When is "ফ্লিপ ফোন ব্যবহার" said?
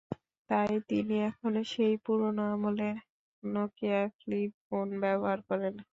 4.17-5.39